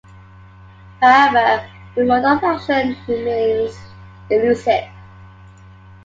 [0.99, 1.63] However
[1.93, 3.77] the mode of action remains
[4.31, 4.89] elusive.